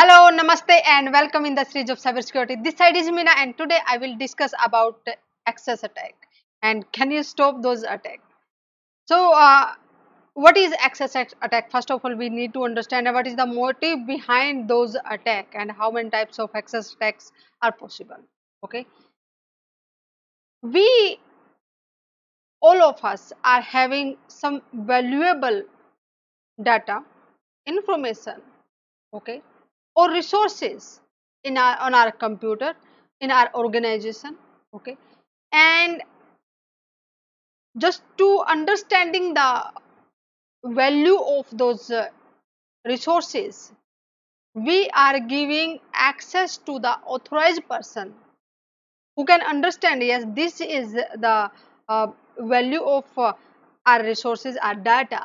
Hello, 0.00 0.34
Namaste 0.34 0.80
and 0.86 1.12
welcome 1.12 1.44
in 1.44 1.54
the 1.54 1.62
series 1.62 1.90
of 1.90 1.98
cybersecurity. 1.98 2.64
This 2.64 2.74
side 2.78 2.96
is 2.96 3.10
Meena 3.10 3.34
and 3.36 3.54
today 3.58 3.80
I 3.86 3.98
will 3.98 4.16
discuss 4.16 4.54
about 4.64 5.06
access 5.46 5.84
attack 5.84 6.14
and 6.62 6.90
can 6.90 7.10
you 7.10 7.22
stop 7.22 7.60
those 7.60 7.82
attacks. 7.82 8.24
So, 9.04 9.34
uh, 9.34 9.74
what 10.32 10.56
is 10.56 10.72
access 10.78 11.14
attack? 11.42 11.70
First 11.70 11.90
of 11.90 12.02
all, 12.02 12.16
we 12.16 12.30
need 12.30 12.54
to 12.54 12.64
understand 12.64 13.12
what 13.12 13.26
is 13.26 13.36
the 13.36 13.44
motive 13.44 14.06
behind 14.06 14.68
those 14.70 14.96
attack 15.10 15.52
and 15.52 15.70
how 15.70 15.90
many 15.90 16.08
types 16.08 16.38
of 16.38 16.48
access 16.54 16.94
attacks 16.94 17.30
are 17.60 17.72
possible. 17.72 18.24
Okay. 18.64 18.86
We, 20.62 21.20
all 22.62 22.82
of 22.82 23.04
us 23.04 23.34
are 23.44 23.60
having 23.60 24.16
some 24.28 24.62
valuable 24.72 25.62
data, 26.62 27.00
information, 27.66 28.40
okay, 29.12 29.42
or 30.00 30.10
resources 30.10 31.00
in 31.50 31.58
our 31.64 31.76
on 31.88 31.94
our 31.94 32.12
computer 32.12 32.70
in 33.20 33.30
our 33.30 33.50
organization 33.54 34.36
okay? 34.74 34.96
And 35.52 36.02
just 37.78 38.02
to 38.18 38.28
understanding 38.46 39.34
the 39.34 39.50
value 40.64 41.18
of 41.18 41.46
those 41.52 41.90
uh, 41.90 42.06
resources 42.84 43.72
we 44.54 44.78
are 44.90 45.20
giving 45.20 45.78
access 45.94 46.56
to 46.70 46.78
the 46.78 46.94
authorized 47.16 47.68
person 47.68 48.12
who 49.16 49.24
can 49.24 49.42
understand 49.42 50.02
yes 50.02 50.24
this 50.40 50.60
is 50.60 50.92
the 50.92 51.50
uh, 51.88 52.06
value 52.38 52.82
of 52.82 53.04
uh, 53.16 53.32
our 53.86 54.02
resources 54.04 54.56
our 54.62 54.74
data. 54.74 55.22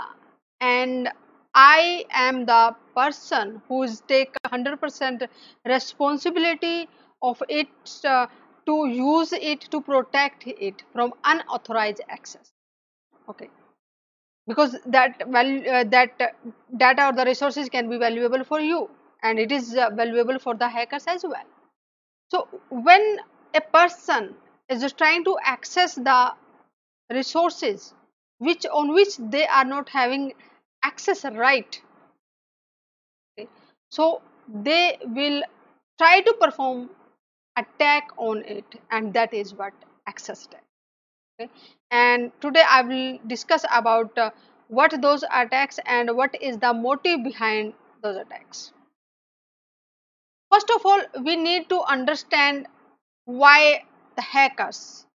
And 0.62 1.10
I 1.56 2.06
am 2.12 2.46
the 2.46 2.76
person 2.96 3.62
who 3.68 3.84
is 3.84 4.02
take 4.08 4.36
100% 4.46 5.28
responsibility 5.66 6.90
of 7.22 7.42
it 7.50 7.70
uh, 8.06 8.28
to 8.66 8.88
use 8.88 9.34
it 9.34 9.62
to 9.72 9.82
protect 9.82 10.48
it 10.48 10.84
from 10.94 11.14
unauthorized 11.24 12.02
access. 12.10 12.52
Okay, 13.30 13.50
because 14.48 14.76
that 14.86 15.28
value 15.30 15.68
uh, 15.70 15.84
that 15.86 16.36
data 16.78 17.08
or 17.08 17.14
the 17.14 17.26
resources 17.26 17.70
can 17.70 17.90
be 17.90 17.98
valuable 17.98 18.44
for 18.44 18.60
you 18.60 18.90
and 19.24 19.40
it 19.40 19.52
is 19.52 19.76
uh, 19.76 19.90
valuable 19.92 20.40
for 20.40 20.56
the 20.56 20.70
hackers 20.70 21.06
as 21.08 21.24
well. 21.24 21.48
So 22.32 22.48
when 22.70 23.20
a 23.56 23.62
person 23.62 24.36
is 24.70 24.94
trying 24.94 25.24
to 25.26 25.38
access 25.44 25.96
the 25.96 26.34
resources 27.12 27.94
which 28.40 28.66
on 28.68 28.94
which 28.94 29.18
they 29.18 29.48
are 29.48 29.66
not 29.66 29.90
having 29.90 30.34
access 30.86 31.26
right. 31.26 31.82
Okay. 33.38 33.50
so 33.90 34.22
they 34.68 34.98
will 35.04 35.42
try 36.02 36.22
to 36.22 36.34
perform 36.42 36.90
attack 37.58 38.10
on 38.18 38.44
it 38.44 38.76
and 38.92 39.14
that 39.14 39.34
is 39.34 39.54
what 39.54 39.74
access 40.08 40.46
attack 40.46 40.64
okay. 41.40 41.50
And 41.92 42.32
today 42.42 42.64
i 42.78 42.82
will 42.82 43.20
discuss 43.28 43.66
about 43.80 44.18
uh, 44.18 44.30
what 44.68 44.96
those 45.02 45.24
attacks 45.42 45.80
and 45.86 46.16
what 46.16 46.38
is 46.42 46.58
the 46.58 46.74
motive 46.74 47.24
behind 47.24 47.74
those 48.02 48.18
attacks. 48.18 48.72
First 50.52 50.72
of 50.76 50.86
all 50.86 51.02
we 51.24 51.36
need 51.36 51.70
to 51.70 51.82
understand 51.82 52.68
why 53.26 53.84
the 54.16 54.22
hackers 54.22 55.06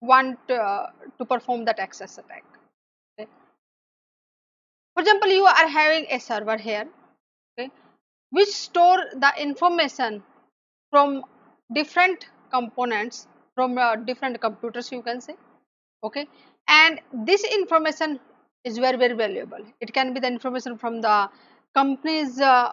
want 0.00 0.38
uh, 0.50 0.86
to 1.18 1.24
perform 1.24 1.64
that 1.66 1.78
access 1.78 2.18
attack 2.18 2.44
for 4.98 5.02
example, 5.02 5.30
you 5.30 5.44
are 5.44 5.68
having 5.68 6.06
a 6.10 6.18
server 6.18 6.56
here, 6.56 6.84
okay, 7.56 7.70
which 8.30 8.48
store 8.48 8.98
the 9.12 9.32
information 9.40 10.24
from 10.90 11.22
different 11.72 12.26
components 12.50 13.28
from 13.54 13.78
uh, 13.78 13.94
different 13.94 14.40
computers 14.40 14.90
you 14.90 15.02
can 15.02 15.20
say 15.20 15.34
okay 16.02 16.26
and 16.66 17.00
this 17.12 17.44
information 17.44 18.18
is 18.64 18.78
very 18.78 18.96
very 18.96 19.14
valuable. 19.14 19.64
It 19.80 19.92
can 19.92 20.14
be 20.14 20.18
the 20.18 20.26
information 20.26 20.76
from 20.78 21.00
the 21.00 21.30
company's 21.74 22.40
uh, 22.40 22.72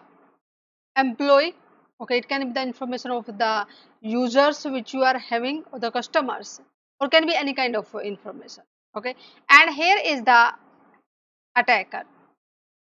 employee 0.96 1.54
okay 2.00 2.18
it 2.18 2.28
can 2.28 2.48
be 2.48 2.52
the 2.54 2.62
information 2.62 3.12
of 3.12 3.26
the 3.26 3.66
users 4.00 4.64
which 4.64 4.92
you 4.94 5.04
are 5.04 5.18
having 5.18 5.62
or 5.70 5.78
the 5.78 5.92
customers 5.92 6.60
or 7.00 7.08
can 7.08 7.24
be 7.24 7.36
any 7.36 7.54
kind 7.54 7.76
of 7.76 7.94
information 8.02 8.64
okay 8.96 9.14
and 9.48 9.74
here 9.74 9.98
is 10.04 10.22
the 10.22 10.52
attacker 11.54 12.02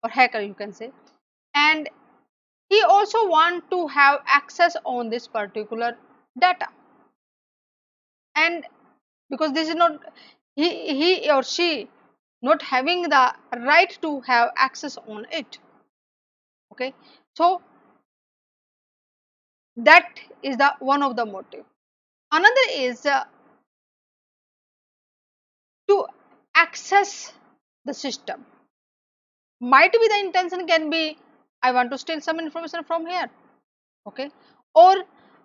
or 0.05 0.11
hacker 0.11 0.41
you 0.41 0.55
can 0.55 0.73
say. 0.73 0.93
And 1.55 1.89
he 2.69 2.83
also 2.83 3.29
want 3.29 3.71
to 3.71 3.87
have 3.89 4.21
access 4.27 4.77
on 4.85 5.11
this 5.11 5.27
particular 5.27 5.97
data. 6.39 6.69
And 8.37 8.65
because 9.31 9.53
this 9.53 9.69
is 9.69 9.75
not 9.75 10.01
he, 10.55 10.71
he 10.95 11.31
or 11.31 11.43
she 11.43 11.89
not 12.43 12.63
having 12.63 13.03
the 13.03 13.35
right 13.57 13.99
to 14.03 14.21
have 14.21 14.51
access 14.57 14.99
on 15.09 15.27
it. 15.33 15.59
Okay? 16.73 16.93
So 17.37 17.63
that 19.77 20.21
is 20.43 20.57
the 20.57 20.75
one 20.79 21.03
of 21.03 21.17
the 21.17 21.25
motive. 21.25 21.65
Another 22.31 22.67
is 22.71 23.07
uh, 23.07 23.25
to 25.89 26.07
access 26.55 27.33
the 27.85 27.95
system 27.95 28.45
might 29.61 29.93
be 29.93 30.09
the 30.09 30.21
intention 30.21 30.67
can 30.67 30.91
be 30.91 31.19
I 31.63 31.73
want 31.73 31.91
to 31.93 31.99
steal 31.99 32.21
some 32.21 32.39
information 32.39 32.85
from 32.85 33.07
here 33.07 33.31
okay? 34.07 34.31
Or 34.75 34.95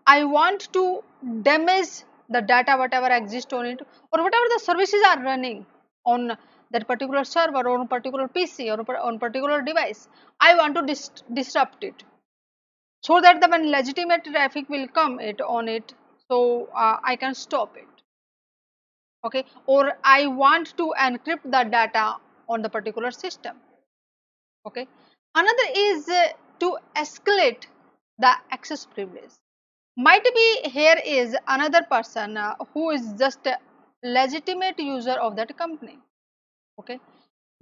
I 0.06 0.24
want 0.24 0.72
to 0.74 1.04
damage 1.42 2.04
the 2.30 2.42
data 2.42 2.76
whatever 2.78 3.08
exists 3.08 3.54
on 3.54 3.66
it 3.66 3.82
or 4.12 4.24
whatever 4.24 4.46
the 4.54 4.60
services 4.64 5.02
are 5.08 5.22
running 5.22 5.66
on 6.06 6.38
that 6.72 6.88
particular 6.88 7.24
server 7.24 7.68
or 7.68 7.80
on 7.80 7.88
particular 7.88 8.28
PC 8.28 8.70
or 8.70 8.98
on 9.00 9.20
particular 9.20 9.62
device. 9.62 10.08
I 10.40 10.56
want 10.56 10.76
to 10.76 10.86
dis 10.86 11.10
disrupt 11.34 11.84
it. 11.84 12.04
So 13.02 13.22
that 13.22 13.42
the 13.42 13.48
when 13.48 13.72
legitimate 13.72 14.26
traffic 14.26 14.70
will 14.70 14.88
come 14.88 15.20
it 15.20 15.42
on 15.42 15.68
it 15.68 15.94
so 16.30 16.70
uh, 16.76 16.98
I 17.04 17.16
can 17.16 17.34
stop 17.34 17.78
it. 17.78 17.88
Okay? 19.26 19.46
Or 19.66 19.94
I 20.04 20.28
want 20.28 20.78
to 20.78 20.94
encrypt 21.00 21.44
the 21.44 21.64
data 21.64 22.18
on 22.48 22.62
the 22.62 22.70
particular 22.70 23.12
system 23.12 23.58
okay. 24.66 24.88
Another 25.36 25.68
is 25.76 26.08
uh, 26.10 26.28
to 26.60 26.78
escalate 26.96 27.66
the 28.18 28.34
access 28.52 28.86
privilege. 28.86 29.32
Might 29.98 30.24
be 30.24 30.70
here 30.70 30.96
is 31.06 31.36
another 31.48 31.82
person 31.90 32.38
uh, 32.38 32.56
who 32.74 32.92
is 32.92 33.14
just 33.18 33.46
a 33.48 33.58
legitimate 34.04 34.80
user 34.80 35.12
of 35.12 35.36
that 35.36 35.58
company. 35.58 36.00
Okay. 36.80 37.00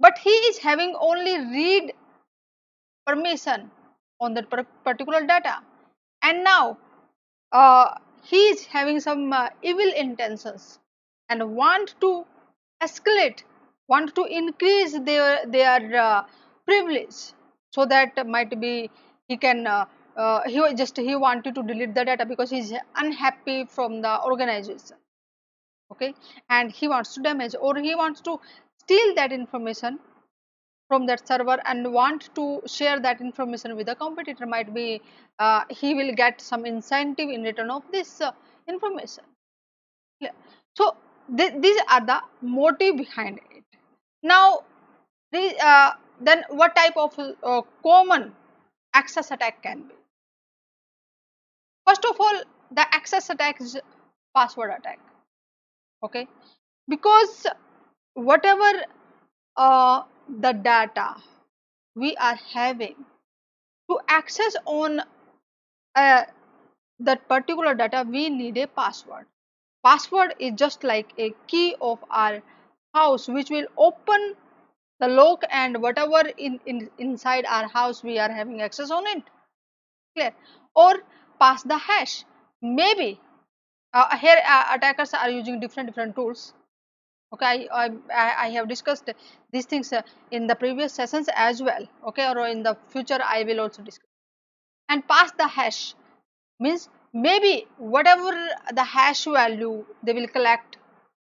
But 0.00 0.18
he 0.18 0.30
is 0.30 0.58
having 0.58 0.94
only 1.00 1.38
read 1.38 1.92
permission 3.06 3.70
on 4.20 4.34
that 4.34 4.48
particular 4.84 5.26
data. 5.26 5.58
And 6.22 6.44
now 6.44 6.78
uh, 7.52 7.94
he 8.22 8.36
is 8.36 8.66
having 8.66 9.00
some 9.00 9.32
uh, 9.32 9.48
evil 9.62 9.92
intentions 9.96 10.78
and 11.28 11.54
want 11.56 11.94
to 12.00 12.24
escalate 12.82 13.42
want 13.88 14.14
to 14.14 14.24
increase 14.24 14.92
their 15.00 15.44
their 15.46 16.00
uh, 16.00 16.22
privilege 16.70 17.18
so 17.76 17.86
that 17.94 18.26
might 18.36 18.54
be 18.60 18.74
he 19.28 19.36
can 19.36 19.66
uh, 19.66 19.84
uh, 20.16 20.40
he 20.46 20.74
just 20.82 20.96
he 21.10 21.14
wanted 21.26 21.54
to 21.58 21.62
delete 21.62 21.94
the 21.94 22.04
data 22.12 22.26
because 22.32 22.50
he's 22.50 22.72
unhappy 22.96 23.58
from 23.76 24.00
the 24.06 24.14
organization 24.32 24.98
okay? 25.92 26.14
And 26.48 26.70
he 26.70 26.88
wants 26.88 27.14
to 27.14 27.22
damage 27.22 27.54
or 27.60 27.76
he 27.76 27.94
wants 27.94 28.20
to 28.22 28.40
steal 28.82 29.14
that 29.14 29.32
information 29.32 29.98
from 30.88 31.06
that 31.06 31.26
server 31.26 31.58
and 31.66 31.92
want 31.92 32.30
to 32.34 32.62
share 32.66 32.98
that 33.00 33.20
information 33.20 33.76
with 33.76 33.86
the 33.86 33.94
competitor. 33.94 34.46
Might 34.46 34.72
be 34.72 35.02
uh, 35.38 35.64
he 35.70 35.94
will 35.94 36.14
get 36.14 36.40
some 36.40 36.64
incentive 36.64 37.28
in 37.28 37.42
return 37.42 37.70
of 37.70 37.82
this 37.92 38.20
uh, 38.20 38.32
information. 38.68 39.24
So 40.76 40.96
th 41.36 41.54
these 41.64 41.80
are 41.94 42.04
the 42.10 42.20
motive 42.40 42.96
behind 42.96 43.40
it. 43.56 43.64
Now 44.22 44.60
the, 45.32 45.42
uh, 45.70 45.92
then 46.20 46.44
what 46.50 46.74
type 46.74 46.96
of 46.96 47.18
uh, 47.42 47.62
common 47.82 48.32
access 48.94 49.30
attack 49.30 49.62
can 49.62 49.82
be? 49.82 49.94
First 51.86 52.04
of 52.04 52.16
all, 52.20 52.42
the 52.70 52.82
access 52.94 53.30
attack 53.30 53.60
is 53.60 53.78
password 54.34 54.70
attack. 54.78 54.98
Okay, 56.02 56.28
because 56.88 57.46
whatever 58.14 58.84
uh, 59.56 60.02
the 60.28 60.52
data 60.52 61.16
we 61.94 62.14
are 62.16 62.38
having 62.52 62.94
to 63.90 63.98
access 64.08 64.56
on 64.66 65.00
uh, 65.94 66.24
that 67.00 67.28
particular 67.28 67.74
data, 67.74 68.04
we 68.08 68.28
need 68.28 68.56
a 68.58 68.66
password. 68.66 69.26
Password 69.84 70.34
is 70.38 70.52
just 70.56 70.84
like 70.84 71.12
a 71.18 71.32
key 71.46 71.74
of 71.80 71.98
our 72.10 72.42
house 72.94 73.28
which 73.28 73.50
will 73.50 73.66
open 73.76 74.34
the 75.00 75.08
lock 75.08 75.42
and 75.50 75.80
whatever 75.82 76.22
in, 76.36 76.60
in 76.66 76.90
inside 76.98 77.44
our 77.46 77.68
house 77.68 78.02
we 78.02 78.18
are 78.18 78.30
having 78.30 78.62
access 78.62 78.90
on 78.90 79.06
it. 79.06 79.22
Clear? 80.16 80.32
Or 80.74 80.94
pass 81.40 81.62
the 81.62 81.78
hash. 81.78 82.24
Maybe 82.60 83.20
uh, 83.94 84.16
here 84.16 84.40
uh, 84.44 84.64
attackers 84.72 85.14
are 85.14 85.30
using 85.30 85.60
different 85.60 85.88
different 85.88 86.14
tools. 86.16 86.52
Okay 87.32 87.68
I, 87.70 87.90
I, 88.14 88.34
I 88.46 88.48
have 88.50 88.68
discussed 88.68 89.10
these 89.52 89.66
things 89.66 89.92
uh, 89.92 90.02
in 90.30 90.46
the 90.46 90.54
previous 90.54 90.92
sessions 90.92 91.28
as 91.34 91.62
well. 91.62 91.86
Okay 92.08 92.28
or 92.28 92.46
in 92.46 92.62
the 92.62 92.76
future 92.88 93.18
I 93.22 93.44
will 93.44 93.60
also 93.60 93.82
discuss. 93.82 94.08
And 94.88 95.06
pass 95.06 95.30
the 95.32 95.46
hash. 95.46 95.94
Means 96.60 96.88
maybe 97.12 97.66
whatever 97.78 98.32
the 98.74 98.82
hash 98.82 99.24
value 99.24 99.84
they 100.02 100.12
will 100.12 100.26
collect 100.26 100.76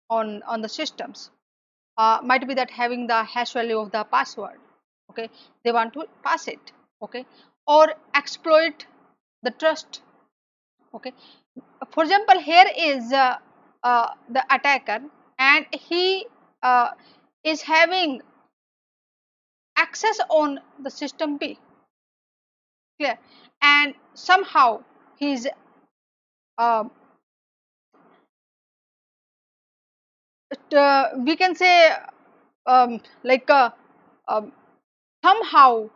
on 0.08 0.42
on 0.44 0.62
the 0.62 0.68
systems 0.68 1.30
uh, 1.98 2.18
might 2.22 2.46
be 2.46 2.54
that 2.54 2.70
having 2.70 3.06
the 3.06 3.22
hash 3.24 3.52
value 3.52 3.78
of 3.78 3.90
the 3.92 4.04
password 4.04 4.58
okay? 5.10 5.30
They 5.64 5.72
want 5.72 5.92
to 5.94 6.04
pass 6.22 6.48
it 6.48 6.72
okay? 7.02 7.26
Or 7.66 7.94
exploit 8.14 8.86
the 9.42 9.50
trust 9.50 10.02
okay? 10.94 11.12
For 11.90 12.04
example 12.04 12.40
here 12.40 12.66
is 12.76 13.12
uh, 13.12 13.36
uh, 13.82 14.08
the 14.28 14.44
attacker 14.50 15.00
and 15.38 15.66
he 15.72 16.26
uh, 16.62 16.90
is 17.44 17.62
having 17.62 18.22
access 19.76 20.18
on 20.30 20.60
the 20.82 20.90
system 20.90 21.36
B 21.38 21.58
clear? 22.98 23.18
And 23.62 23.94
somehow 24.14 24.82
he's 25.18 25.46
uh, 26.58 26.84
uh, 30.74 31.08
we 31.18 31.36
can 31.36 31.54
say 31.54 31.92
um, 32.66 33.00
like 33.22 33.48
uh, 33.50 33.70
um, 34.28 34.52
somehow 35.24 35.88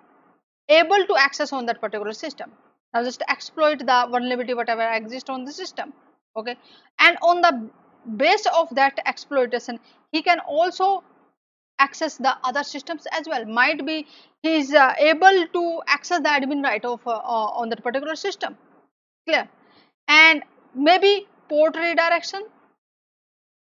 able 0.69 1.06
to 1.06 1.17
access 1.17 1.52
on 1.52 1.67
that 1.67 1.81
particular 1.81 2.12
system. 2.12 2.52
Now 2.94 3.05
just 3.05 3.22
exploit 3.28 3.81
the 3.81 4.06
vulnerability 4.11 4.55
whatever 4.55 4.82
exists 4.82 5.31
on 5.31 5.44
the 5.44 5.52
system 5.52 5.93
okay? 6.37 6.56
And 6.99 7.17
on 7.22 7.40
the 7.40 7.70
base 8.17 8.46
of 8.56 8.69
that 8.75 8.99
exploitation 9.06 9.78
he 10.12 10.22
can 10.22 10.40
also 10.40 11.02
access 11.78 12.16
the 12.16 12.37
other 12.44 12.62
systems 12.62 13.06
as 13.12 13.26
well. 13.26 13.44
Might 13.46 13.84
be 13.87 14.06
he 14.43 14.56
is 14.56 14.75
uh, 14.75 14.94
able 14.99 15.46
to 15.52 15.82
access 15.87 16.19
the 16.19 16.28
admin 16.28 16.62
right 16.62 16.84
of 16.84 17.00
uh, 17.06 17.11
uh, 17.11 17.50
on 17.61 17.69
that 17.70 17.82
particular 17.82 18.16
system. 18.16 18.56
Clear? 19.26 19.49
And 20.08 20.43
maybe 20.75 21.26
port 21.49 21.76
redirection 21.76 22.43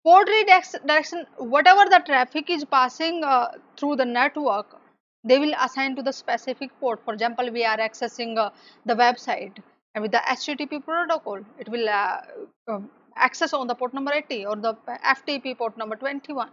port 0.04 0.28
redirection 0.28 1.26
whatever 1.38 1.84
the 1.90 2.00
traffic 2.06 2.50
is 2.50 2.64
passing 2.64 3.24
uh, 3.24 3.48
through 3.76 3.96
the 3.96 4.04
network 4.04 4.80
they 5.24 5.38
will 5.38 5.54
assign 5.58 5.96
to 5.96 6.02
the 6.02 6.12
specific 6.12 6.70
port. 6.78 7.00
For 7.04 7.14
example 7.14 7.50
we 7.50 7.64
are 7.64 7.78
accessing 7.78 8.36
uh, 8.36 8.50
the 8.84 8.94
website 8.94 9.56
and 9.94 10.02
with 10.02 10.12
the 10.12 10.22
http 10.36 10.84
protocol 10.84 11.40
it 11.58 11.68
will 11.68 11.88
uh, 11.88 12.20
um, 12.68 12.90
access 13.16 13.52
on 13.54 13.66
the 13.66 13.74
port 13.74 13.94
number 13.94 14.12
80 14.12 14.46
or 14.46 14.56
the 14.56 14.74
ftp 15.16 15.56
port 15.56 15.78
number 15.78 15.96
21 15.96 16.50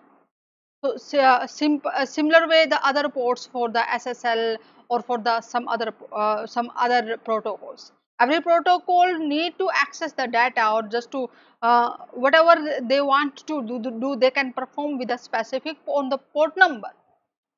so 0.98 1.20
uh, 1.20 1.46
sim 1.48 1.82
similar 2.06 2.48
way 2.48 2.66
the 2.66 2.84
other 2.86 3.10
ports 3.10 3.46
for 3.46 3.70
the 3.70 3.84
ssl 4.00 4.58
or 4.90 5.02
for 5.02 5.18
the 5.18 5.42
some 5.42 5.68
other 5.68 5.94
uh, 6.14 6.46
some 6.48 6.72
other 6.76 7.18
protocols 7.18 7.92
every 8.22 8.42
protocol 8.42 9.18
need 9.34 9.58
to 9.58 9.70
access 9.84 10.14
the 10.14 10.28
data 10.28 10.70
or 10.72 10.82
just 10.84 11.12
to 11.12 11.30
uh, 11.62 11.90
whatever 12.14 12.56
they 12.82 13.02
want 13.02 13.38
to 13.52 13.62
do, 13.64 13.80
do, 13.80 14.16
they 14.16 14.32
can 14.32 14.52
perform 14.54 14.98
with 14.98 15.12
a 15.12 15.18
specific 15.18 15.78
on 15.86 16.10
the 16.10 16.18
port 16.18 16.58
number 16.58 16.92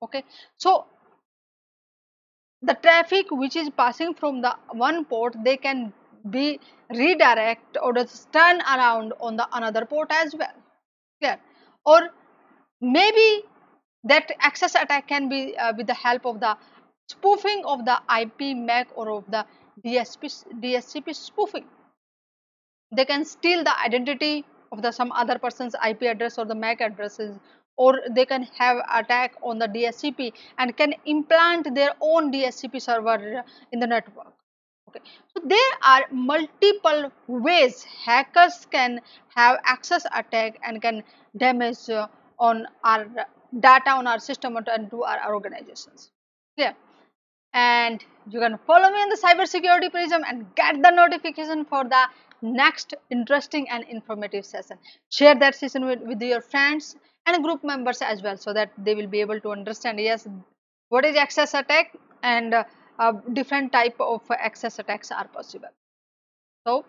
okay? 0.03 0.23
So 0.57 0.85
the 2.61 2.75
traffic 2.75 3.27
which 3.31 3.55
is 3.55 3.69
passing 3.69 4.13
from 4.13 4.41
the 4.41 4.55
one 4.71 5.05
port 5.05 5.35
they 5.43 5.57
can 5.57 5.93
be 6.29 6.59
redirect 6.89 7.77
or 7.81 7.93
just 7.93 8.31
turn 8.31 8.61
around 8.61 9.13
on 9.19 9.35
the 9.35 9.47
another 9.53 9.85
port 9.85 10.09
as 10.11 10.35
well 10.35 10.53
clear? 11.19 11.37
Or 11.85 12.09
maybe 12.81 13.43
that 14.03 14.31
access 14.39 14.75
attack 14.75 15.07
can 15.07 15.29
be 15.29 15.57
uh, 15.57 15.73
with 15.77 15.87
the 15.87 15.93
help 15.93 16.25
of 16.25 16.39
the 16.39 16.57
spoofing 17.09 17.63
of 17.65 17.85
the 17.85 17.99
IP 18.21 18.55
MAC 18.55 18.87
or 18.95 19.09
of 19.11 19.23
the 19.29 19.45
DSP, 19.85 20.45
DSCP 20.61 21.15
spoofing. 21.15 21.65
They 22.95 23.05
can 23.05 23.25
steal 23.25 23.63
the 23.63 23.79
identity 23.79 24.45
of 24.71 24.81
the 24.81 24.91
some 24.91 25.11
other 25.11 25.39
person's 25.39 25.75
IP 25.87 26.03
address 26.03 26.37
or 26.37 26.45
the 26.45 26.55
MAC 26.55 26.81
addresses 26.81 27.39
or 27.77 27.99
they 28.09 28.25
can 28.25 28.43
have 28.57 28.77
attack 28.93 29.35
on 29.41 29.57
the 29.57 29.67
DSCP 29.67 30.33
and 30.57 30.77
can 30.77 30.93
implant 31.05 31.73
their 31.73 31.91
own 32.01 32.31
DSCP 32.31 32.81
server 32.81 33.43
in 33.71 33.79
the 33.79 33.87
network. 33.87 34.33
Okay. 34.89 34.99
So 35.35 35.43
there 35.47 35.73
are 35.83 36.03
multiple 36.11 37.11
ways 37.27 37.83
hackers 37.83 38.67
can 38.69 39.01
have 39.35 39.57
access 39.63 40.05
attack 40.13 40.59
and 40.63 40.81
can 40.81 41.03
damage 41.35 41.89
uh, 41.89 42.07
on 42.37 42.67
our 42.83 43.07
data 43.59 43.91
on 43.91 44.07
our 44.07 44.19
system 44.19 44.57
and 44.57 44.89
to 44.91 45.03
our 45.03 45.33
organizations. 45.33 46.11
Clear? 46.55 46.75
And 47.53 48.03
you 48.29 48.39
can 48.39 48.57
follow 48.65 48.89
me 48.89 48.97
on 48.97 49.09
the 49.09 49.17
cybersecurity 49.17 49.91
prism 49.91 50.23
and 50.27 50.53
get 50.55 50.81
the 50.81 50.89
notification 50.89 51.65
for 51.65 51.83
the 51.83 52.07
next 52.41 52.93
interesting 53.09 53.69
and 53.69 53.83
informative 53.89 54.45
session. 54.45 54.77
Share 55.11 55.35
that 55.35 55.55
session 55.55 55.85
with, 55.85 56.01
with 56.01 56.21
your 56.21 56.41
friends 56.41 56.95
and 57.25 57.43
group 57.43 57.63
members 57.63 58.01
as 58.01 58.21
well 58.21 58.37
so 58.37 58.53
that 58.53 58.71
they 58.77 58.95
will 58.95 59.07
be 59.07 59.21
able 59.21 59.39
to 59.39 59.49
understand 59.49 59.99
yes 59.99 60.27
what 60.89 61.05
is 61.05 61.15
access 61.15 61.53
attack 61.53 61.95
and 62.21 62.53
uh, 62.53 62.63
uh, 62.99 63.13
different 63.33 63.71
type 63.71 63.95
of 63.99 64.21
access 64.29 64.79
attacks 64.79 65.11
are 65.11 65.27
possible. 65.27 65.69
So 66.67 66.85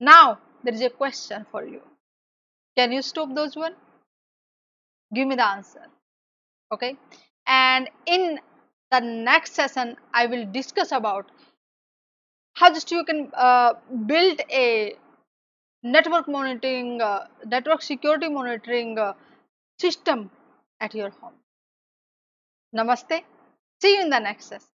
now 0.00 0.38
there 0.62 0.74
is 0.74 0.82
a 0.82 0.90
question 0.90 1.46
for 1.50 1.64
you. 1.66 1.80
Can 2.76 2.92
you 2.92 3.02
stop 3.02 3.34
those 3.34 3.56
one? 3.56 3.74
Give 5.14 5.28
me 5.28 5.36
the 5.36 5.46
answer. 5.46 5.86
Okay. 6.72 6.96
And 7.46 7.88
in 8.06 8.40
the 8.94 9.00
next 9.00 9.54
session, 9.54 9.96
I 10.12 10.26
will 10.26 10.46
discuss 10.52 10.92
about 10.92 11.30
how 12.54 12.72
just 12.72 12.90
you 12.90 13.04
can 13.04 13.30
uh, 13.34 13.74
build 14.06 14.40
a 14.50 14.94
network 15.82 16.28
monitoring, 16.28 17.02
uh, 17.02 17.26
network 17.46 17.82
security 17.82 18.28
monitoring 18.28 18.98
uh, 18.98 19.14
system 19.80 20.30
at 20.80 20.94
your 20.94 21.10
home. 21.10 21.34
Namaste. 22.76 23.24
See 23.80 23.94
you 23.96 24.02
in 24.02 24.10
the 24.10 24.18
next 24.18 24.46
session. 24.48 24.73